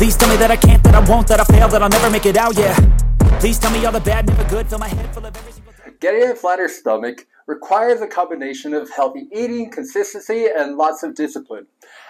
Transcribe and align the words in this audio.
Please 0.00 0.16
tell 0.16 0.30
me 0.30 0.36
that 0.36 0.50
I 0.50 0.56
can't, 0.56 0.82
that 0.84 0.94
I 0.94 1.10
won't, 1.10 1.28
that 1.28 1.40
I 1.40 1.44
fail, 1.44 1.68
that 1.68 1.82
I'll 1.82 1.90
never 1.90 2.08
make 2.08 2.24
it 2.24 2.38
out, 2.38 2.56
yeah. 2.56 2.74
Please 3.38 3.58
tell 3.58 3.70
me 3.70 3.84
all 3.84 3.92
the 3.92 4.00
bad, 4.00 4.26
never 4.26 4.48
good, 4.48 4.66
fill 4.66 4.78
my 4.78 4.88
head 4.88 5.12
full 5.12 5.26
of 5.26 5.36
every 5.36 5.52
single 5.52 5.74
Getting 6.00 6.30
a 6.30 6.34
flatter 6.34 6.68
stomach 6.68 7.26
requires 7.46 8.00
a 8.00 8.06
combination 8.06 8.72
of 8.72 8.88
healthy 8.88 9.28
eating, 9.30 9.70
consistency, 9.70 10.46
and 10.46 10.78
lots 10.78 11.02
of 11.02 11.14
discipline. 11.14 11.66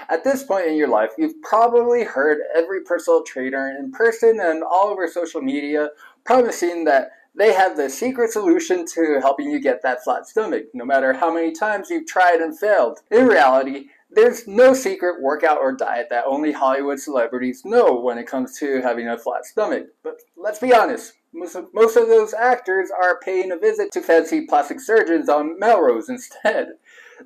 At 0.09 0.23
this 0.23 0.45
point 0.45 0.69
in 0.69 0.77
your 0.77 0.87
life, 0.87 1.11
you've 1.19 1.43
probably 1.43 2.05
heard 2.05 2.39
every 2.55 2.81
personal 2.83 3.25
trainer 3.25 3.77
in 3.77 3.91
person 3.91 4.39
and 4.39 4.63
all 4.63 4.91
over 4.91 5.09
social 5.09 5.43
media 5.43 5.89
promising 6.25 6.85
that 6.85 7.11
they 7.35 7.53
have 7.53 7.77
the 7.77 7.91
secret 7.91 8.31
solution 8.31 8.87
to 8.95 9.19
helping 9.21 9.51
you 9.51 9.61
get 9.61 9.83
that 9.83 10.05
flat 10.05 10.29
stomach, 10.29 10.67
no 10.75 10.85
matter 10.85 11.13
how 11.13 11.35
many 11.35 11.51
times 11.51 11.91
you've 11.91 12.07
tried 12.07 12.39
and 12.39 12.57
failed. 12.57 13.01
In 13.11 13.27
reality, 13.27 13.87
there's 14.13 14.47
no 14.47 14.75
secret 14.75 15.23
workout 15.23 15.59
or 15.59 15.73
diet 15.73 16.09
that 16.11 16.25
only 16.27 16.53
Hollywood 16.53 16.99
celebrities 16.99 17.63
know 17.65 17.95
when 17.95 18.19
it 18.19 18.27
comes 18.27 18.59
to 18.59 18.81
having 18.83 19.09
a 19.09 19.19
flat 19.19 19.45
stomach. 19.45 19.87
But 20.03 20.21
let's 20.37 20.59
be 20.59 20.75
honest, 20.75 21.15
most 21.33 21.55
of, 21.55 21.67
most 21.73 21.97
of 21.97 22.09
those 22.09 22.35
actors 22.35 22.91
are 22.91 23.21
paying 23.21 23.53
a 23.53 23.57
visit 23.57 23.93
to 23.93 24.01
fancy 24.01 24.47
plastic 24.47 24.81
surgeons 24.81 25.29
on 25.29 25.59
Melrose 25.59 26.09
instead. 26.09 26.71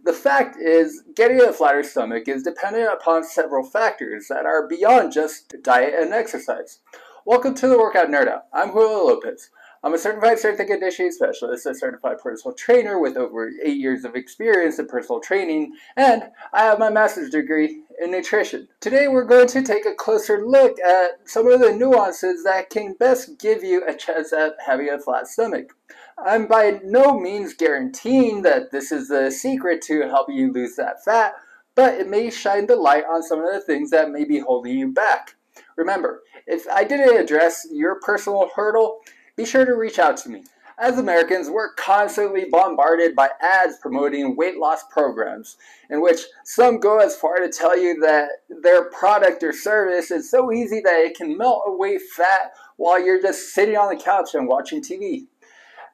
The 0.05 0.13
fact 0.13 0.57
is, 0.61 1.03
getting 1.15 1.41
a 1.41 1.53
flatter 1.53 1.83
stomach 1.83 2.29
is 2.29 2.43
dependent 2.43 2.93
upon 2.93 3.25
several 3.25 3.65
factors 3.65 4.27
that 4.29 4.45
are 4.45 4.67
beyond 4.67 5.13
just 5.13 5.55
diet 5.63 5.95
and 5.95 6.13
exercise. 6.13 6.81
Welcome 7.25 7.55
to 7.55 7.69
the 7.69 7.79
Workout 7.79 8.09
Nerd 8.09 8.29
Out. 8.29 8.43
I'm 8.53 8.71
Julio 8.71 9.07
Lopez. 9.07 9.51
I'm 9.85 9.93
a 9.93 9.99
certified 9.99 10.39
conditioning 10.67 11.13
specialist, 11.13 11.67
a 11.67 11.75
certified 11.75 12.17
personal 12.19 12.55
trainer 12.55 12.99
with 12.99 13.19
over 13.19 13.51
eight 13.63 13.77
years 13.77 14.07
of 14.07 14.17
experience 14.17 14.79
in 14.79 14.87
personal 14.87 15.21
training, 15.21 15.75
and 15.95 16.23
I 16.55 16.63
have 16.63 16.79
my 16.79 16.89
master's 16.89 17.29
degree 17.29 17.83
in 18.03 18.11
nutrition. 18.11 18.67
Today, 18.81 19.09
we're 19.09 19.27
going 19.27 19.47
to 19.49 19.63
take 19.63 19.85
a 19.85 19.95
closer 19.95 20.47
look 20.47 20.81
at 20.81 21.29
some 21.29 21.47
of 21.49 21.61
the 21.61 21.75
nuances 21.75 22.45
that 22.45 22.71
can 22.71 22.95
best 22.95 23.39
give 23.39 23.63
you 23.63 23.87
a 23.87 23.95
chance 23.95 24.33
at 24.33 24.55
having 24.65 24.89
a 24.89 24.99
flat 24.99 25.27
stomach. 25.27 25.77
I'm 26.17 26.47
by 26.47 26.81
no 26.83 27.21
means 27.21 27.53
guaranteeing 27.53 28.41
that 28.41 28.71
this 28.71 28.91
is 28.91 29.09
the 29.09 29.31
secret 29.31 29.83
to 29.83 30.09
helping 30.09 30.37
you 30.37 30.51
lose 30.51 30.77
that 30.77 31.05
fat, 31.05 31.35
but 31.75 31.93
it 32.01 32.09
may 32.09 32.31
shine 32.31 32.69
the 32.69 32.77
light 32.77 33.05
on 33.05 33.23
some 33.23 33.45
of 33.45 33.53
the 33.53 33.61
things 33.61 33.91
that 33.91 34.11
may 34.11 34.25
be 34.25 34.39
holding 34.39 34.79
you 34.79 34.93
back. 34.95 35.35
Remember, 35.77 36.23
if 36.47 36.67
I 36.69 36.85
didn't 36.85 37.21
address 37.21 37.67
your 37.71 38.01
personal 38.01 38.49
hurdle, 38.57 39.01
be 39.37 39.45
sure 39.45 39.65
to 39.65 39.75
reach 39.75 39.99
out 39.99 40.17
to 40.19 40.29
me. 40.29 40.45
As 40.77 40.99
Americans, 40.99 41.49
we're 41.49 41.73
constantly 41.75 42.47
bombarded 42.51 43.15
by 43.15 43.31
ads 43.41 43.79
promoting 43.81 44.37
weight 44.37 44.59
loss 44.59 44.83
programs, 44.91 45.57
in 45.89 46.03
which 46.03 46.23
some 46.45 46.81
go 46.81 46.99
as 46.99 47.15
far 47.15 47.39
to 47.39 47.49
tell 47.49 47.79
you 47.79 48.01
that 48.01 48.29
their 48.49 48.91
product 48.91 49.45
or 49.45 49.53
service 49.53 50.11
is 50.11 50.29
so 50.29 50.51
easy 50.53 50.81
that 50.81 50.99
it 50.99 51.17
can 51.17 51.39
melt 51.39 51.63
away 51.67 51.99
fat 51.99 52.53
while 52.77 53.05
you're 53.05 53.23
just 53.23 53.55
sitting 53.55 53.77
on 53.77 53.89
the 53.89 54.03
couch 54.03 54.35
and 54.35 54.49
watching 54.49 54.83
TV. 54.83 55.27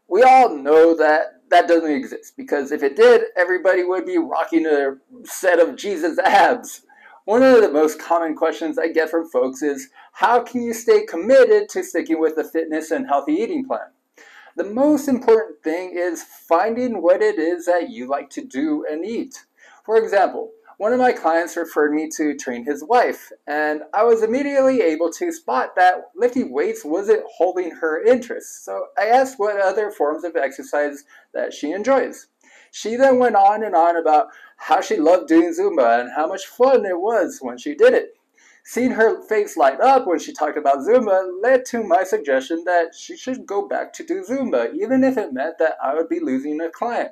We 0.09 0.23
all 0.23 0.57
know 0.57 0.97
that 0.97 1.43
that 1.51 1.69
doesn't 1.69 1.91
exist 1.91 2.35
because 2.37 2.73
if 2.73 2.83
it 2.83 2.97
did, 2.97 3.25
everybody 3.37 3.85
would 3.85 4.07
be 4.07 4.17
rocking 4.17 4.67
a 4.67 4.97
set 5.25 5.61
of 5.61 5.77
Jesus 5.77 6.19
abs. 6.19 6.83
One 7.27 7.43
of 7.43 7.61
the 7.61 7.71
most 7.71 8.01
common 8.01 8.35
questions 8.35 8.79
I 8.79 8.89
get 8.89 9.11
from 9.11 9.29
folks 9.29 9.63
is 9.63 9.91
how 10.13 10.43
can 10.43 10.63
you 10.63 10.73
stay 10.73 11.05
committed 11.05 11.69
to 11.71 11.83
sticking 11.83 12.21
with 12.21 12.37
the 12.37 12.45
fitness 12.45 12.91
and 12.91 13.07
healthy 13.07 13.35
eating 13.35 13.65
plan? 13.67 13.89
The 14.57 14.65
most 14.65 15.09
important 15.09 15.63
thing 15.63 15.93
is 15.95 16.23
finding 16.23 17.03
what 17.03 17.23
it 17.23 17.39
is 17.39 17.67
that 17.67 17.91
you 17.91 18.07
like 18.07 18.31
to 18.31 18.45
do 18.45 18.85
and 18.91 19.05
eat. 19.05 19.45
For 19.85 19.97
example, 19.97 20.51
one 20.81 20.93
of 20.93 20.99
my 20.99 21.13
clients 21.13 21.57
referred 21.57 21.93
me 21.93 22.09
to 22.17 22.35
train 22.37 22.65
his 22.65 22.83
wife, 22.83 23.31
and 23.47 23.83
I 23.93 24.03
was 24.05 24.23
immediately 24.23 24.81
able 24.81 25.13
to 25.13 25.31
spot 25.31 25.77
that 25.77 26.11
lifting 26.17 26.53
weights 26.53 26.85
wasn't 26.85 27.23
holding 27.37 27.71
her 27.71 28.03
interest. 28.03 28.65
So 28.65 28.87
I 28.99 29.07
asked 29.07 29.39
what 29.39 29.61
other 29.61 29.91
forms 29.91 30.25
of 30.25 30.37
exercise 30.37 31.05
that 31.35 31.53
she 31.53 31.73
enjoys. 31.73 32.29
She 32.71 32.97
then 32.97 33.19
went 33.19 33.37
on 33.37 33.63
and 33.63 33.75
on 33.75 33.97
about 33.97 34.29
how 34.57 34.81
she 34.81 34.97
loved 34.97 35.29
doing 35.29 35.53
Zumba 35.53 36.01
and 36.01 36.11
how 36.17 36.27
much 36.27 36.47
fun 36.47 36.87
it 36.87 36.99
was 36.99 37.41
when 37.43 37.59
she 37.59 37.75
did 37.75 37.93
it. 37.93 38.15
Seeing 38.71 38.93
her 38.93 39.21
face 39.23 39.57
light 39.57 39.81
up 39.81 40.07
when 40.07 40.21
she 40.21 40.33
talked 40.33 40.57
about 40.57 40.87
Zumba 40.87 41.29
led 41.43 41.65
to 41.65 41.83
my 41.83 42.05
suggestion 42.05 42.63
that 42.67 42.95
she 42.95 43.17
should 43.17 43.45
go 43.45 43.67
back 43.67 43.93
to 43.95 44.05
do 44.05 44.23
Zumba, 44.23 44.73
even 44.73 45.03
if 45.03 45.19
it 45.19 45.33
meant 45.33 45.59
that 45.59 45.75
I 45.83 45.93
would 45.97 46.09
be 46.09 46.21
losing 46.21 46.61
a 46.61 46.71
client. 46.71 47.11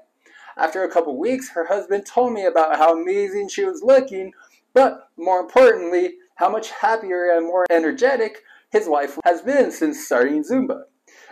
After 0.57 0.85
a 0.85 0.89
couple 0.89 1.19
weeks, 1.19 1.51
her 1.51 1.67
husband 1.67 2.07
told 2.07 2.33
me 2.33 2.45
about 2.45 2.77
how 2.77 2.97
amazing 2.97 3.49
she 3.49 3.65
was 3.65 3.83
looking, 3.83 4.35
but 4.73 5.09
more 5.17 5.41
importantly, 5.41 6.19
how 6.37 6.49
much 6.49 6.71
happier 6.71 7.33
and 7.33 7.45
more 7.45 7.67
energetic 7.71 8.45
his 8.71 8.89
wife 8.89 9.19
has 9.25 9.43
been 9.43 9.73
since 9.73 10.07
starting 10.07 10.45
Zumba. 10.45 10.83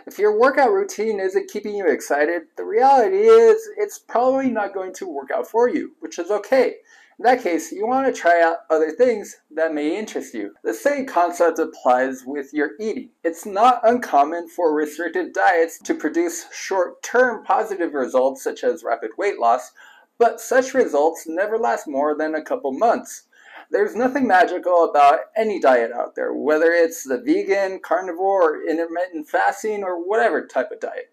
If 0.05 0.19
your 0.19 0.37
workout 0.37 0.73
routine 0.73 1.21
isn't 1.21 1.49
keeping 1.49 1.73
you 1.73 1.87
excited, 1.87 2.47
the 2.57 2.65
reality 2.65 3.29
is 3.29 3.65
it's 3.77 3.99
probably 3.99 4.49
not 4.49 4.73
going 4.73 4.93
to 4.95 5.07
work 5.07 5.31
out 5.33 5.47
for 5.47 5.69
you, 5.69 5.95
which 6.01 6.19
is 6.19 6.31
okay. 6.31 6.75
In 7.19 7.23
that 7.23 7.41
case, 7.41 7.71
you 7.71 7.87
want 7.87 8.05
to 8.05 8.13
try 8.13 8.43
out 8.43 8.59
other 8.69 8.91
things 8.91 9.37
that 9.49 9.73
may 9.73 9.97
interest 9.97 10.35
you. 10.35 10.53
The 10.63 10.73
same 10.73 11.07
concept 11.07 11.57
applies 11.57 12.23
with 12.23 12.53
your 12.53 12.73
eating. 12.79 13.09
It's 13.23 13.43
not 13.43 13.81
uncommon 13.81 14.49
for 14.49 14.71
restrictive 14.71 15.33
diets 15.33 15.79
to 15.79 15.95
produce 15.95 16.45
short 16.53 17.01
term 17.01 17.43
positive 17.43 17.95
results, 17.95 18.43
such 18.43 18.63
as 18.63 18.83
rapid 18.83 19.11
weight 19.17 19.39
loss, 19.39 19.71
but 20.19 20.39
such 20.39 20.75
results 20.75 21.25
never 21.25 21.57
last 21.57 21.87
more 21.87 22.15
than 22.15 22.35
a 22.35 22.43
couple 22.43 22.71
months. 22.71 23.23
There's 23.71 23.95
nothing 23.95 24.27
magical 24.27 24.83
about 24.83 25.21
any 25.35 25.59
diet 25.59 25.91
out 25.91 26.13
there, 26.15 26.35
whether 26.35 26.71
it's 26.71 27.03
the 27.03 27.17
vegan, 27.17 27.79
carnivore, 27.79 28.57
or 28.57 28.63
intermittent 28.63 29.27
fasting, 29.27 29.83
or 29.83 30.07
whatever 30.07 30.45
type 30.45 30.69
of 30.71 30.79
diet. 30.79 31.11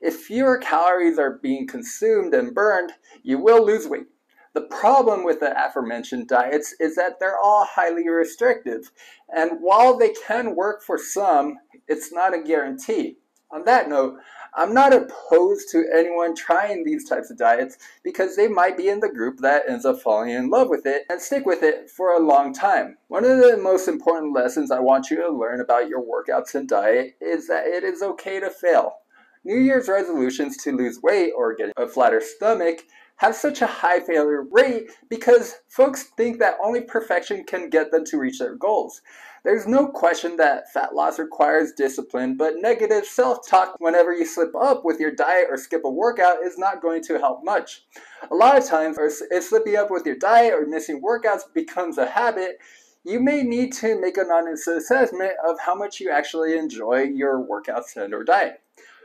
If 0.00 0.16
fewer 0.16 0.58
calories 0.58 1.16
are 1.16 1.38
being 1.38 1.68
consumed 1.68 2.34
and 2.34 2.52
burned, 2.52 2.92
you 3.22 3.38
will 3.38 3.64
lose 3.64 3.86
weight. 3.86 4.08
The 4.54 4.62
problem 4.62 5.24
with 5.24 5.40
the 5.40 5.52
aforementioned 5.52 6.28
diets 6.28 6.74
is 6.78 6.94
that 6.94 7.18
they're 7.18 7.38
all 7.38 7.66
highly 7.68 8.08
restrictive, 8.08 8.92
and 9.34 9.60
while 9.60 9.98
they 9.98 10.14
can 10.26 10.54
work 10.54 10.82
for 10.82 10.96
some, 10.96 11.58
it's 11.88 12.12
not 12.12 12.34
a 12.34 12.42
guarantee. 12.42 13.18
On 13.50 13.64
that 13.64 13.88
note, 13.88 14.18
I'm 14.56 14.72
not 14.72 14.92
opposed 14.92 15.68
to 15.70 15.84
anyone 15.92 16.36
trying 16.36 16.84
these 16.84 17.08
types 17.08 17.30
of 17.30 17.38
diets 17.38 17.78
because 18.04 18.36
they 18.36 18.46
might 18.46 18.76
be 18.76 18.88
in 18.88 19.00
the 19.00 19.08
group 19.08 19.38
that 19.40 19.64
ends 19.68 19.84
up 19.84 20.00
falling 20.00 20.30
in 20.30 20.50
love 20.50 20.68
with 20.68 20.86
it 20.86 21.02
and 21.10 21.20
stick 21.20 21.44
with 21.44 21.64
it 21.64 21.90
for 21.90 22.10
a 22.10 22.20
long 22.20 22.54
time. 22.54 22.96
One 23.08 23.24
of 23.24 23.38
the 23.38 23.56
most 23.56 23.88
important 23.88 24.32
lessons 24.32 24.70
I 24.70 24.78
want 24.78 25.10
you 25.10 25.16
to 25.16 25.28
learn 25.28 25.60
about 25.60 25.88
your 25.88 26.02
workouts 26.02 26.54
and 26.54 26.68
diet 26.68 27.16
is 27.20 27.48
that 27.48 27.66
it 27.66 27.82
is 27.82 28.02
okay 28.02 28.38
to 28.38 28.50
fail. 28.50 28.98
New 29.44 29.58
Year's 29.58 29.88
resolutions 29.88 30.56
to 30.58 30.72
lose 30.72 31.02
weight 31.02 31.32
or 31.36 31.54
get 31.54 31.72
a 31.76 31.86
flatter 31.86 32.20
stomach 32.20 32.78
have 33.16 33.34
such 33.34 33.62
a 33.62 33.66
high 33.66 34.00
failure 34.00 34.44
rate 34.50 34.90
because 35.08 35.54
folks 35.68 36.04
think 36.16 36.38
that 36.38 36.56
only 36.62 36.80
perfection 36.80 37.44
can 37.44 37.70
get 37.70 37.90
them 37.90 38.04
to 38.04 38.18
reach 38.18 38.38
their 38.38 38.56
goals. 38.56 39.00
There's 39.44 39.66
no 39.66 39.88
question 39.88 40.36
that 40.38 40.72
fat 40.72 40.94
loss 40.94 41.18
requires 41.18 41.72
discipline, 41.72 42.36
but 42.36 42.54
negative 42.56 43.04
self 43.04 43.46
talk 43.46 43.76
whenever 43.78 44.12
you 44.14 44.24
slip 44.24 44.54
up 44.56 44.86
with 44.86 44.98
your 44.98 45.10
diet 45.10 45.48
or 45.50 45.58
skip 45.58 45.82
a 45.84 45.90
workout 45.90 46.38
is 46.42 46.56
not 46.56 46.80
going 46.80 47.02
to 47.04 47.18
help 47.18 47.44
much. 47.44 47.84
A 48.30 48.34
lot 48.34 48.56
of 48.56 48.64
times, 48.64 48.96
if 48.98 49.44
slipping 49.44 49.76
up 49.76 49.90
with 49.90 50.06
your 50.06 50.16
diet 50.16 50.54
or 50.54 50.66
missing 50.66 51.02
workouts 51.02 51.42
becomes 51.52 51.98
a 51.98 52.06
habit, 52.06 52.56
you 53.04 53.20
may 53.20 53.42
need 53.42 53.74
to 53.74 54.00
make 54.00 54.16
an 54.16 54.30
honest 54.32 54.66
assessment 54.66 55.34
of 55.46 55.60
how 55.60 55.74
much 55.74 56.00
you 56.00 56.10
actually 56.10 56.56
enjoy 56.56 57.02
your 57.02 57.46
workouts 57.46 57.96
and 57.96 58.14
or 58.14 58.24
diet. 58.24 58.62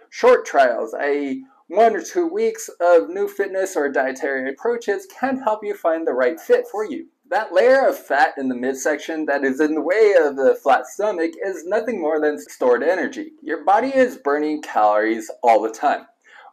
Short 0.10 0.46
trials, 0.46 0.94
i.e., 0.94 1.44
one 1.70 1.96
or 1.96 2.02
two 2.02 2.28
weeks 2.28 2.68
of 2.82 3.10
new 3.10 3.28
fitness 3.28 3.76
or 3.76 3.92
dietary 3.92 4.50
approaches 4.50 5.08
can 5.20 5.38
help 5.38 5.64
you 5.64 5.76
find 5.76 6.06
the 6.06 6.14
right 6.14 6.40
fit 6.40 6.66
for 6.68 6.84
you. 6.84 7.06
That 7.30 7.54
layer 7.54 7.88
of 7.88 7.96
fat 7.96 8.34
in 8.40 8.50
the 8.50 8.56
midsection 8.56 9.28
that 9.28 9.44
is 9.44 9.60
in 9.62 9.76
the 9.76 9.82
way 9.82 10.16
of 10.20 10.36
the 10.36 10.58
flat 10.64 10.88
stomach 10.88 11.32
is 11.46 11.68
nothing 11.68 12.02
more 12.02 12.20
than 12.20 12.40
stored 12.40 12.82
energy. 12.82 13.34
Your 13.44 13.64
body 13.64 13.90
is 13.90 14.18
burning 14.18 14.64
calories 14.64 15.30
all 15.44 15.62
the 15.62 15.70
time, 15.70 16.08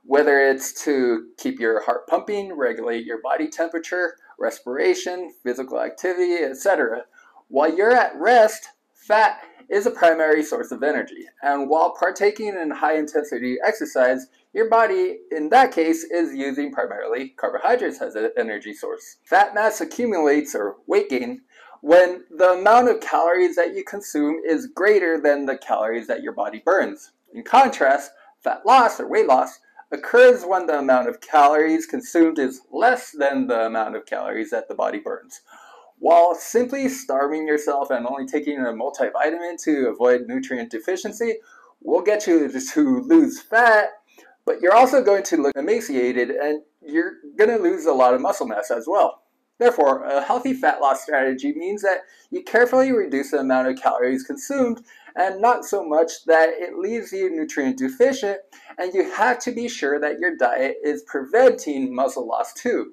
whether 0.05 0.39
it's 0.39 0.85
to 0.85 1.29
keep 1.39 1.59
your 1.59 1.83
heart 1.83 2.07
pumping, 2.09 2.53
regulate 2.55 3.07
your 3.07 3.23
body 3.23 3.49
temperature, 3.49 4.17
respiration, 4.39 5.33
physical 5.43 5.81
activity, 5.81 6.45
etc. 6.45 7.05
While 7.49 7.75
you're 7.75 7.97
at 7.97 8.15
rest, 8.17 8.69
fat 8.93 9.41
is 9.71 9.87
a 9.87 9.91
primary 9.91 10.43
source 10.43 10.71
of 10.71 10.83
energy. 10.83 11.25
And 11.43 11.69
while 11.69 11.95
partaking 11.99 12.49
in 12.49 12.71
high 12.71 12.97
intensity 12.97 13.57
exercise, 13.65 14.27
your 14.53 14.71
body, 14.71 15.19
in 15.31 15.49
that 15.51 15.73
case, 15.73 16.05
is 16.05 16.35
using 16.35 16.73
primarily 16.73 17.31
carbohydrates 17.37 18.01
as 18.01 18.15
an 18.15 18.31
energy 18.39 18.73
source. 18.73 19.17
Fat 19.25 19.55
mass 19.55 19.81
accumulates, 19.81 20.55
or 20.55 20.77
weight 20.87 21.11
gain, 21.11 21.43
when 21.83 22.25
the 22.31 22.53
amount 22.53 22.89
of 22.89 23.01
calories 23.01 23.57
that 23.57 23.75
you 23.75 23.85
consume 23.85 24.41
is 24.47 24.67
greater 24.67 25.21
than 25.21 25.47
the 25.47 25.59
calories 25.59 26.07
that 26.07 26.23
your 26.23 26.33
body 26.33 26.63
burns. 26.65 27.13
In 27.35 27.43
contrast, 27.43 28.13
fat 28.43 28.65
loss, 28.65 28.99
or 28.99 29.09
weight 29.09 29.27
loss, 29.27 29.61
occurs 29.93 30.45
when 30.45 30.67
the 30.67 30.79
amount 30.79 31.09
of 31.09 31.21
calories 31.21 31.87
consumed 31.87 32.39
is 32.39 32.63
less 32.73 33.11
than 33.13 33.47
the 33.47 33.67
amount 33.67 33.95
of 33.95 34.07
calories 34.07 34.51
that 34.51 34.69
the 34.69 34.75
body 34.75 34.99
burns. 34.99 35.43
While 35.99 36.35
simply 36.35 36.89
starving 36.89 37.47
yourself 37.47 37.91
and 37.91 38.07
only 38.07 38.27
taking 38.27 38.59
a 38.59 38.73
multivitamin 38.73 39.63
to 39.65 39.89
avoid 39.89 40.27
nutrient 40.27 40.71
deficiency 40.71 41.37
will 41.83 42.03
get 42.03 42.27
you 42.27 42.49
to 42.49 43.01
lose 43.01 43.41
fat, 43.41 43.89
but 44.45 44.61
you're 44.61 44.75
also 44.75 45.03
going 45.03 45.23
to 45.25 45.37
look 45.37 45.57
emaciated 45.57 46.31
and 46.31 46.63
you're 46.83 47.15
going 47.37 47.51
to 47.51 47.57
lose 47.57 47.87
a 47.87 47.93
lot 47.93 48.15
of 48.15 48.21
muscle 48.21 48.47
mass 48.47 48.71
as 48.71 48.87
well. 48.87 49.23
Therefore, 49.59 50.05
a 50.05 50.23
healthy 50.23 50.53
fat 50.53 50.81
loss 50.81 51.03
strategy 51.03 51.55
means 51.55 51.81
that 51.83 52.01
you 52.31 52.43
carefully 52.43 52.93
reduce 52.93 53.31
the 53.31 53.39
amount 53.39 53.69
of 53.69 53.81
calories 53.81 54.23
consumed 54.23 54.83
and 55.17 55.41
not 55.41 55.65
so 55.65 55.83
much 55.83 56.25
that 56.27 56.51
it 56.51 56.79
leaves 56.79 57.11
you 57.11 57.35
nutrient 57.35 57.79
deficient, 57.79 58.39
and 58.77 58.93
you 58.93 59.11
have 59.13 59.39
to 59.39 59.51
be 59.51 59.67
sure 59.67 59.99
that 59.99 60.19
your 60.19 60.37
diet 60.37 60.77
is 60.85 61.03
preventing 61.07 61.95
muscle 61.95 62.27
loss 62.27 62.53
too. 62.53 62.93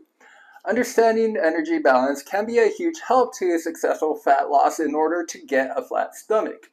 Understanding 0.65 1.35
energy 1.35 1.77
balance 1.77 2.23
can 2.23 2.45
be 2.45 2.57
a 2.57 2.69
huge 2.69 3.01
help 3.05 3.35
to 3.37 3.59
successful 3.59 4.15
fat 4.15 4.49
loss 4.49 4.79
in 4.79 4.95
order 4.95 5.25
to 5.25 5.37
get 5.45 5.77
a 5.77 5.83
flat 5.83 6.15
stomach. 6.15 6.71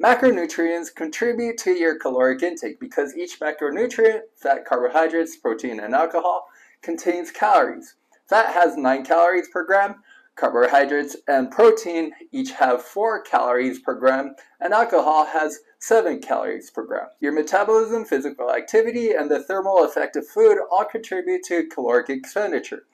Macronutrients 0.00 0.94
contribute 0.94 1.58
to 1.58 1.72
your 1.72 1.98
caloric 1.98 2.40
intake 2.44 2.78
because 2.78 3.16
each 3.16 3.40
macronutrient, 3.40 4.20
fat, 4.36 4.64
carbohydrates, 4.64 5.36
protein, 5.36 5.80
and 5.80 5.92
alcohol, 5.92 6.46
contains 6.82 7.32
calories. 7.32 7.96
Fat 8.28 8.54
has 8.54 8.76
9 8.76 9.04
calories 9.04 9.48
per 9.48 9.66
gram, 9.66 9.96
carbohydrates 10.36 11.16
and 11.26 11.50
protein 11.50 12.12
each 12.30 12.52
have 12.52 12.80
4 12.80 13.22
calories 13.22 13.80
per 13.80 13.94
gram, 13.94 14.36
and 14.60 14.72
alcohol 14.72 15.26
has 15.26 15.58
7 15.80 16.20
calories 16.20 16.70
per 16.70 16.86
gram. 16.86 17.08
Your 17.20 17.32
metabolism, 17.32 18.04
physical 18.04 18.52
activity, 18.52 19.10
and 19.10 19.28
the 19.28 19.42
thermal 19.42 19.84
effect 19.84 20.14
of 20.14 20.28
food 20.28 20.58
all 20.70 20.84
contribute 20.84 21.42
to 21.48 21.66
caloric 21.66 22.08
expenditure. 22.08 22.84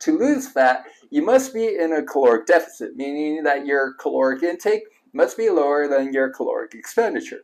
To 0.00 0.18
lose 0.18 0.48
fat, 0.48 0.84
you 1.10 1.22
must 1.22 1.52
be 1.52 1.66
in 1.66 1.92
a 1.92 2.04
caloric 2.04 2.46
deficit, 2.46 2.96
meaning 2.96 3.42
that 3.44 3.66
your 3.66 3.94
caloric 3.94 4.42
intake 4.42 4.82
must 5.12 5.36
be 5.36 5.50
lower 5.50 5.88
than 5.88 6.12
your 6.12 6.30
caloric 6.30 6.74
expenditure. 6.74 7.42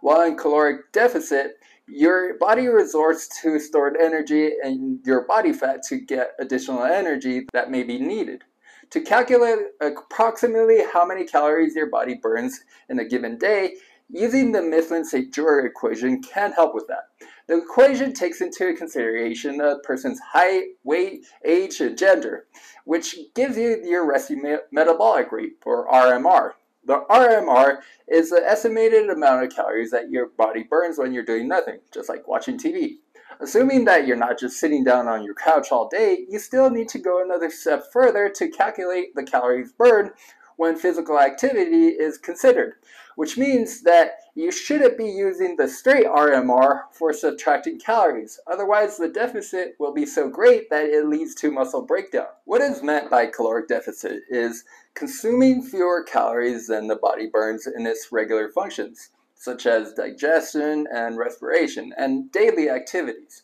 While 0.00 0.22
in 0.22 0.36
caloric 0.36 0.92
deficit, 0.92 1.58
your 1.88 2.36
body 2.38 2.66
resorts 2.66 3.28
to 3.42 3.58
stored 3.58 3.96
energy 4.00 4.52
and 4.62 5.00
your 5.04 5.26
body 5.26 5.52
fat 5.52 5.82
to 5.88 5.96
get 5.96 6.32
additional 6.38 6.84
energy 6.84 7.46
that 7.52 7.70
may 7.70 7.82
be 7.82 7.98
needed. 7.98 8.44
To 8.90 9.00
calculate 9.00 9.58
approximately 9.80 10.84
how 10.92 11.04
many 11.04 11.24
calories 11.24 11.74
your 11.74 11.90
body 11.90 12.14
burns 12.14 12.60
in 12.88 12.98
a 12.98 13.04
given 13.04 13.38
day, 13.38 13.76
using 14.08 14.52
the 14.52 14.62
Mifflin-St. 14.62 15.36
equation 15.64 16.22
can 16.22 16.52
help 16.52 16.74
with 16.74 16.86
that. 16.86 17.08
The 17.48 17.58
equation 17.58 18.12
takes 18.12 18.40
into 18.40 18.74
consideration 18.74 19.60
a 19.60 19.78
person's 19.78 20.18
height, 20.18 20.64
weight, 20.82 21.26
age, 21.44 21.80
and 21.80 21.96
gender, 21.96 22.46
which 22.84 23.16
gives 23.34 23.56
you 23.56 23.80
your 23.84 24.04
resting 24.04 24.58
metabolic 24.72 25.30
rate, 25.30 25.58
or 25.64 25.88
RMR. 25.88 26.52
The 26.84 27.04
RMR 27.08 27.78
is 28.08 28.30
the 28.30 28.44
estimated 28.44 29.10
amount 29.10 29.44
of 29.44 29.54
calories 29.54 29.92
that 29.92 30.10
your 30.10 30.26
body 30.26 30.64
burns 30.64 30.98
when 30.98 31.12
you're 31.12 31.24
doing 31.24 31.46
nothing, 31.46 31.78
just 31.92 32.08
like 32.08 32.26
watching 32.26 32.58
TV. 32.58 32.98
Assuming 33.40 33.84
that 33.84 34.06
you're 34.06 34.16
not 34.16 34.38
just 34.38 34.58
sitting 34.58 34.82
down 34.82 35.06
on 35.06 35.22
your 35.22 35.34
couch 35.34 35.68
all 35.70 35.88
day, 35.88 36.26
you 36.28 36.38
still 36.38 36.70
need 36.70 36.88
to 36.88 36.98
go 36.98 37.22
another 37.22 37.50
step 37.50 37.84
further 37.92 38.28
to 38.30 38.48
calculate 38.48 39.14
the 39.14 39.22
calories 39.22 39.72
burned 39.72 40.10
when 40.56 40.76
physical 40.76 41.18
activity 41.18 41.88
is 41.88 42.18
considered, 42.18 42.74
which 43.14 43.38
means 43.38 43.82
that 43.82 44.18
you 44.34 44.50
shouldn't 44.50 44.98
be 44.98 45.06
using 45.06 45.56
the 45.56 45.68
straight 45.68 46.06
RMR 46.06 46.82
for 46.92 47.12
subtracting 47.12 47.78
calories. 47.78 48.40
Otherwise, 48.46 48.96
the 48.96 49.08
deficit 49.08 49.76
will 49.78 49.92
be 49.92 50.06
so 50.06 50.28
great 50.28 50.68
that 50.70 50.86
it 50.86 51.06
leads 51.06 51.34
to 51.36 51.50
muscle 51.50 51.82
breakdown. 51.82 52.26
What 52.44 52.60
is 52.60 52.82
meant 52.82 53.10
by 53.10 53.26
caloric 53.26 53.68
deficit 53.68 54.22
is 54.28 54.64
consuming 54.94 55.62
fewer 55.62 56.02
calories 56.02 56.66
than 56.66 56.88
the 56.88 56.96
body 56.96 57.26
burns 57.26 57.66
in 57.66 57.86
its 57.86 58.08
regular 58.10 58.50
functions, 58.50 59.10
such 59.34 59.66
as 59.66 59.92
digestion 59.92 60.86
and 60.92 61.18
respiration, 61.18 61.92
and 61.96 62.32
daily 62.32 62.68
activities. 62.70 63.42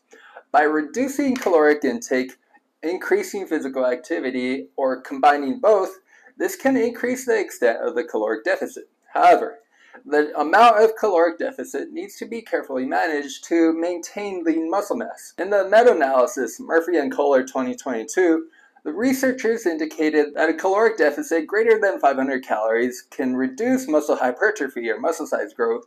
By 0.50 0.62
reducing 0.62 1.34
caloric 1.34 1.84
intake, 1.84 2.36
increasing 2.82 3.46
physical 3.46 3.86
activity, 3.86 4.68
or 4.76 5.00
combining 5.00 5.60
both, 5.60 6.00
this 6.36 6.56
can 6.56 6.76
increase 6.76 7.26
the 7.26 7.38
extent 7.38 7.78
of 7.80 7.94
the 7.94 8.04
caloric 8.04 8.44
deficit. 8.44 8.84
However, 9.12 9.58
the 10.04 10.36
amount 10.38 10.82
of 10.82 10.96
caloric 10.96 11.38
deficit 11.38 11.92
needs 11.92 12.16
to 12.16 12.26
be 12.26 12.42
carefully 12.42 12.86
managed 12.86 13.44
to 13.44 13.72
maintain 13.72 14.42
lean 14.42 14.70
muscle 14.70 14.96
mass. 14.96 15.34
In 15.38 15.50
the 15.50 15.64
meta-analysis 15.64 16.58
Murphy 16.60 16.96
and 16.96 17.12
Koehler 17.12 17.46
2022, 17.46 18.48
the 18.84 18.92
researchers 18.92 19.66
indicated 19.66 20.34
that 20.34 20.48
a 20.48 20.54
caloric 20.54 20.98
deficit 20.98 21.46
greater 21.46 21.78
than 21.80 22.00
500 22.00 22.44
calories 22.44 23.02
can 23.10 23.36
reduce 23.36 23.86
muscle 23.86 24.16
hypertrophy 24.16 24.90
or 24.90 24.98
muscle 24.98 25.26
size 25.26 25.54
growth, 25.54 25.84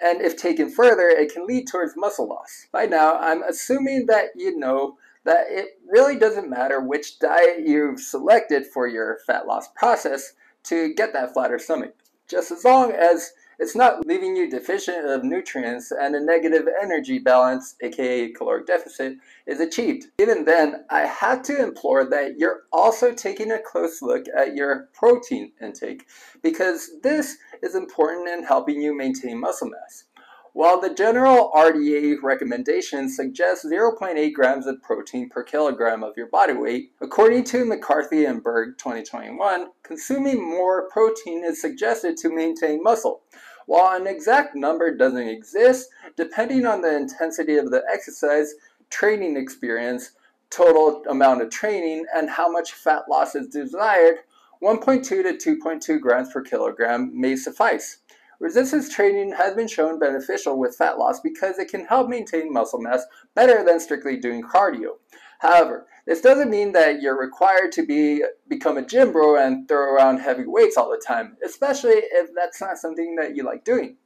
and 0.00 0.20
if 0.20 0.36
taken 0.36 0.70
further, 0.70 1.08
it 1.08 1.32
can 1.32 1.46
lead 1.46 1.66
towards 1.66 1.96
muscle 1.96 2.28
loss. 2.28 2.66
By 2.70 2.86
now, 2.86 3.18
I'm 3.18 3.42
assuming 3.42 4.06
that 4.06 4.26
you 4.36 4.56
know 4.56 4.98
that 5.26 5.46
it 5.48 5.80
really 5.86 6.16
doesn't 6.18 6.48
matter 6.48 6.80
which 6.80 7.18
diet 7.18 7.66
you've 7.66 8.00
selected 8.00 8.66
for 8.66 8.86
your 8.86 9.18
fat 9.26 9.46
loss 9.46 9.68
process 9.74 10.32
to 10.64 10.94
get 10.94 11.12
that 11.12 11.32
flatter 11.32 11.58
stomach, 11.58 11.94
just 12.28 12.50
as 12.50 12.64
long 12.64 12.92
as 12.92 13.32
it's 13.58 13.76
not 13.76 14.06
leaving 14.06 14.36
you 14.36 14.50
deficient 14.50 15.06
of 15.06 15.24
nutrients 15.24 15.90
and 15.90 16.14
a 16.14 16.20
negative 16.20 16.66
energy 16.82 17.18
balance, 17.18 17.74
aka 17.80 18.30
caloric 18.32 18.66
deficit, 18.66 19.16
is 19.46 19.60
achieved. 19.60 20.06
Even 20.20 20.44
then, 20.44 20.84
I 20.90 21.06
have 21.06 21.42
to 21.44 21.62
implore 21.62 22.04
that 22.10 22.38
you're 22.38 22.64
also 22.72 23.12
taking 23.12 23.50
a 23.50 23.58
close 23.58 24.02
look 24.02 24.26
at 24.36 24.54
your 24.54 24.88
protein 24.92 25.52
intake 25.62 26.06
because 26.42 26.90
this 27.02 27.38
is 27.62 27.74
important 27.74 28.28
in 28.28 28.44
helping 28.44 28.80
you 28.80 28.96
maintain 28.96 29.40
muscle 29.40 29.70
mass. 29.70 30.04
While 30.56 30.80
the 30.80 30.94
general 30.94 31.50
RDA 31.54 32.22
recommendation 32.22 33.10
suggests 33.10 33.66
0.8 33.66 34.32
grams 34.32 34.66
of 34.66 34.80
protein 34.80 35.28
per 35.28 35.42
kilogram 35.42 36.02
of 36.02 36.16
your 36.16 36.28
body 36.28 36.54
weight, 36.54 36.92
according 37.02 37.44
to 37.44 37.66
McCarthy 37.66 38.24
and 38.24 38.42
Berg 38.42 38.78
2021, 38.78 39.66
consuming 39.82 40.42
more 40.42 40.88
protein 40.88 41.44
is 41.44 41.60
suggested 41.60 42.16
to 42.16 42.34
maintain 42.34 42.82
muscle. 42.82 43.20
While 43.66 44.00
an 44.00 44.06
exact 44.06 44.56
number 44.56 44.96
doesn't 44.96 45.28
exist, 45.28 45.90
depending 46.16 46.64
on 46.64 46.80
the 46.80 46.96
intensity 46.96 47.58
of 47.58 47.70
the 47.70 47.84
exercise, 47.92 48.54
training 48.88 49.36
experience, 49.36 50.12
total 50.48 51.04
amount 51.10 51.42
of 51.42 51.50
training, 51.50 52.06
and 52.14 52.30
how 52.30 52.50
much 52.50 52.72
fat 52.72 53.02
loss 53.10 53.34
is 53.34 53.48
desired, 53.48 54.20
1.2 54.62 55.04
to 55.04 55.58
2.2 55.62 56.00
grams 56.00 56.32
per 56.32 56.40
kilogram 56.40 57.10
may 57.12 57.36
suffice. 57.36 57.98
Resistance 58.38 58.92
training 58.92 59.32
has 59.32 59.54
been 59.54 59.68
shown 59.68 59.98
beneficial 59.98 60.58
with 60.58 60.76
fat 60.76 60.98
loss 60.98 61.20
because 61.20 61.58
it 61.58 61.68
can 61.68 61.86
help 61.86 62.08
maintain 62.08 62.52
muscle 62.52 62.80
mass 62.80 63.04
better 63.34 63.64
than 63.64 63.80
strictly 63.80 64.16
doing 64.16 64.42
cardio. 64.42 64.96
However, 65.38 65.86
this 66.06 66.20
doesn't 66.20 66.50
mean 66.50 66.72
that 66.72 67.00
you're 67.00 67.18
required 67.18 67.72
to 67.72 67.86
be 67.86 68.22
become 68.48 68.78
a 68.78 68.86
gym 68.86 69.12
bro 69.12 69.36
and 69.36 69.68
throw 69.68 69.94
around 69.94 70.18
heavy 70.18 70.44
weights 70.46 70.76
all 70.76 70.90
the 70.90 71.02
time, 71.04 71.36
especially 71.44 71.94
if 71.94 72.30
that's 72.34 72.60
not 72.60 72.78
something 72.78 73.16
that 73.16 73.34
you 73.34 73.42
like 73.42 73.64
doing. 73.64 73.96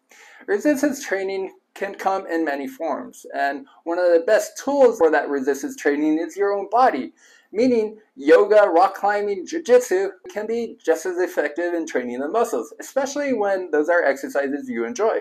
Resistance 0.46 1.04
training 1.04 1.52
can 1.74 1.94
come 1.94 2.26
in 2.26 2.44
many 2.44 2.66
forms, 2.66 3.26
and 3.34 3.66
one 3.84 3.98
of 3.98 4.12
the 4.12 4.24
best 4.26 4.58
tools 4.58 4.98
for 4.98 5.10
that 5.10 5.28
resistance 5.28 5.76
training 5.76 6.18
is 6.18 6.36
your 6.36 6.52
own 6.52 6.68
body 6.70 7.12
meaning 7.52 7.98
yoga, 8.16 8.68
rock 8.68 8.94
climbing, 8.94 9.46
jiu-jitsu 9.46 10.10
can 10.32 10.46
be 10.46 10.76
just 10.84 11.06
as 11.06 11.18
effective 11.18 11.74
in 11.74 11.86
training 11.86 12.20
the 12.20 12.28
muscles, 12.28 12.72
especially 12.80 13.32
when 13.32 13.70
those 13.70 13.88
are 13.88 14.04
exercises 14.04 14.68
you 14.68 14.84
enjoy. 14.84 15.18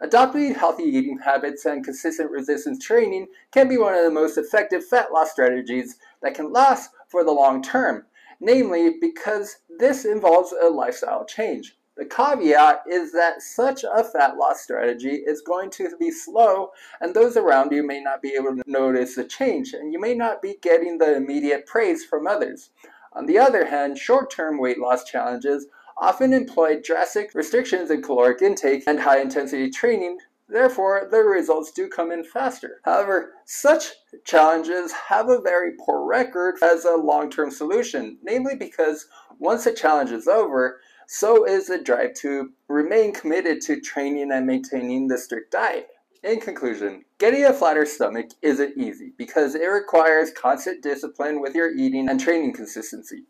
Adopting 0.00 0.54
healthy 0.54 0.84
eating 0.84 1.18
habits 1.18 1.64
and 1.64 1.84
consistent 1.84 2.30
resistance 2.30 2.84
training 2.84 3.26
can 3.52 3.68
be 3.68 3.78
one 3.78 3.94
of 3.94 4.04
the 4.04 4.10
most 4.10 4.36
effective 4.38 4.84
fat 4.84 5.12
loss 5.12 5.30
strategies 5.30 5.96
that 6.22 6.34
can 6.34 6.52
last 6.52 6.90
for 7.08 7.24
the 7.24 7.32
long 7.32 7.62
term, 7.62 8.04
namely 8.40 8.94
because 9.00 9.58
this 9.78 10.04
involves 10.04 10.52
a 10.52 10.68
lifestyle 10.68 11.24
change. 11.24 11.76
The 11.96 12.04
caveat 12.04 12.82
is 12.90 13.12
that 13.12 13.40
such 13.40 13.84
a 13.84 14.02
fat 14.02 14.36
loss 14.36 14.62
strategy 14.62 15.22
is 15.26 15.40
going 15.40 15.70
to 15.70 15.96
be 15.96 16.10
slow, 16.10 16.72
and 17.00 17.14
those 17.14 17.36
around 17.36 17.70
you 17.70 17.86
may 17.86 18.00
not 18.00 18.20
be 18.20 18.34
able 18.34 18.56
to 18.56 18.64
notice 18.66 19.14
the 19.14 19.24
change, 19.24 19.74
and 19.74 19.92
you 19.92 20.00
may 20.00 20.14
not 20.14 20.42
be 20.42 20.56
getting 20.60 20.98
the 20.98 21.14
immediate 21.14 21.66
praise 21.66 22.04
from 22.04 22.26
others. 22.26 22.70
On 23.12 23.26
the 23.26 23.38
other 23.38 23.66
hand, 23.66 23.96
short 23.96 24.28
term 24.28 24.58
weight 24.58 24.80
loss 24.80 25.04
challenges 25.04 25.66
often 25.96 26.32
employ 26.32 26.80
drastic 26.80 27.32
restrictions 27.32 27.90
in 27.90 28.02
caloric 28.02 28.42
intake 28.42 28.82
and 28.88 28.98
high 28.98 29.20
intensity 29.20 29.70
training. 29.70 30.18
Therefore, 30.48 31.08
the 31.10 31.22
results 31.22 31.70
do 31.70 31.88
come 31.88 32.10
in 32.10 32.24
faster. 32.24 32.80
However, 32.84 33.34
such 33.44 33.92
challenges 34.24 34.92
have 34.92 35.28
a 35.28 35.40
very 35.40 35.72
poor 35.78 36.04
record 36.04 36.56
as 36.62 36.84
a 36.84 36.96
long 36.96 37.30
term 37.30 37.52
solution, 37.52 38.18
namely 38.22 38.56
because 38.56 39.06
once 39.38 39.64
the 39.64 39.72
challenge 39.72 40.10
is 40.10 40.26
over, 40.26 40.80
so 41.06 41.46
is 41.46 41.66
the 41.66 41.78
drive 41.78 42.14
to 42.14 42.52
remain 42.68 43.12
committed 43.12 43.60
to 43.62 43.80
training 43.80 44.32
and 44.32 44.46
maintaining 44.46 45.08
the 45.08 45.18
strict 45.18 45.52
diet. 45.52 45.88
In 46.22 46.40
conclusion, 46.40 47.04
getting 47.18 47.44
a 47.44 47.52
flatter 47.52 47.84
stomach 47.84 48.30
isn't 48.40 48.78
easy 48.78 49.12
because 49.18 49.54
it 49.54 49.66
requires 49.66 50.30
constant 50.30 50.82
discipline 50.82 51.40
with 51.40 51.54
your 51.54 51.74
eating 51.74 52.08
and 52.08 52.18
training 52.18 52.54
consistency. 52.54 53.24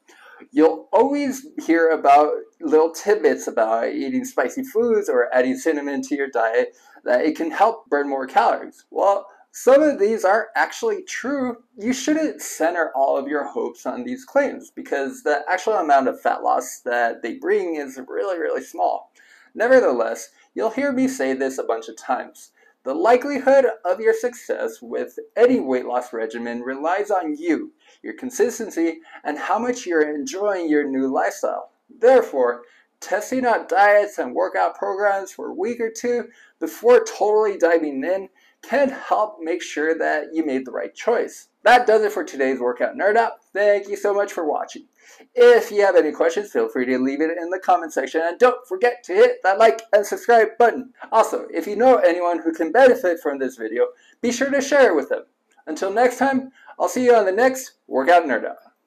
You'll 0.53 0.89
always 0.93 1.47
hear 1.65 1.91
about 1.91 2.33
little 2.61 2.93
tidbits 2.93 3.49
about 3.49 3.89
eating 3.89 4.25
spicy 4.25 4.63
foods 4.63 5.09
or 5.09 5.33
adding 5.35 5.57
cinnamon 5.57 6.03
to 6.03 6.15
your 6.15 6.29
diet 6.29 6.77
that 7.05 7.25
it 7.25 7.37
can 7.37 7.51
help 7.51 7.87
burn 7.89 8.09
more 8.09 8.27
calories. 8.27 8.85
Well, 8.91 9.27
some 9.57 9.83
of 9.83 10.01
these 10.01 10.25
are 10.25 10.49
actually 10.57 11.05
true. 11.05 11.63
You 11.79 11.93
shouldn't 11.93 12.43
center 12.43 12.91
all 12.97 13.17
of 13.17 13.29
your 13.29 13.45
hopes 13.45 13.87
on 13.87 14.03
these 14.03 14.25
claims 14.25 14.73
because 14.73 15.23
the 15.23 15.45
actual 15.49 15.75
amount 15.75 16.09
of 16.09 16.21
fat 16.21 16.43
loss 16.43 16.81
that 16.81 17.23
they 17.23 17.37
bring 17.37 17.77
is 17.77 18.01
really, 18.09 18.37
really 18.37 18.65
small. 18.65 19.13
Nevertheless, 19.55 20.31
you'll 20.57 20.71
hear 20.71 20.91
me 20.91 21.07
say 21.07 21.35
this 21.35 21.59
a 21.59 21.63
bunch 21.63 21.89
of 21.89 21.97
times. 21.97 22.51
The 22.83 22.95
likelihood 22.95 23.67
of 23.85 24.01
your 24.01 24.13
success 24.13 24.83
with 24.83 25.21
any 25.37 25.61
weight 25.61 25.87
loss 25.87 26.13
regimen 26.13 26.63
relies 26.63 27.13
on 27.13 27.37
you, 27.37 27.71
your 28.03 28.15
consistency, 28.15 29.03
and 29.23 29.39
how 29.39 29.61
much 29.61 29.87
you're 29.87 30.17
enjoying 30.17 30.69
your 30.69 30.91
new 30.91 31.07
lifestyle. 31.07 31.71
Therefore, 32.01 32.63
testing 32.99 33.47
out 33.47 33.69
diets 33.69 34.19
and 34.19 34.35
workout 34.35 34.75
programs 34.77 35.31
for 35.31 35.51
a 35.51 35.55
week 35.55 35.79
or 35.79 35.91
two 35.91 36.25
before 36.59 37.05
totally 37.05 37.57
diving 37.57 38.03
in 38.03 38.29
can 38.69 38.91
help 38.91 39.37
make 39.41 39.63
sure 39.63 39.97
that 39.99 40.29
you 40.33 40.45
made 40.45 40.67
the 40.67 40.73
right 40.73 40.95
choice. 40.95 41.49
That 41.63 41.87
does 41.87 42.03
it 42.03 42.13
for 42.13 42.25
today's 42.25 42.61
Workout 42.61 42.95
Nerd 42.95 43.17
Out. 43.17 43.33
Thank 43.53 43.89
you 43.89 43.97
so 43.97 44.13
much 44.13 44.33
for 44.33 44.45
watching. 44.45 44.87
If 45.35 45.71
you 45.71 45.85
have 45.85 45.97
any 45.97 46.13
questions, 46.13 46.51
feel 46.51 46.69
free 46.69 46.85
to 46.87 46.99
leave 46.99 47.21
it 47.21 47.39
in 47.39 47.51
the 47.51 47.59
comment 47.59 47.93
section 47.93 48.21
and 48.23 48.39
don't 48.39 48.67
forget 48.67 49.03
to 49.05 49.15
hit 49.15 49.39
that 49.43 49.59
like 49.59 49.83
and 49.93 50.05
subscribe 50.05 50.59
button. 50.59 50.93
Also, 51.13 51.47
if 51.53 51.67
you 51.67 51.77
know 51.77 51.97
anyone 51.97 52.43
who 52.43 52.53
can 52.53 52.73
benefit 52.73 53.21
from 53.21 53.39
this 53.39 53.57
video, 53.57 53.87
be 54.21 54.33
sure 54.33 54.51
to 54.51 54.61
share 54.61 54.91
it 54.91 54.97
with 54.97 55.09
them. 55.09 55.25
Until 55.67 55.93
next 55.93 56.19
time, 56.19 56.51
I'll 56.79 56.89
see 56.89 57.05
you 57.05 57.15
on 57.15 57.25
the 57.25 57.33
next 57.33 57.73
Workout 57.87 58.25
Nerd 58.25 58.45
Out. 58.45 58.74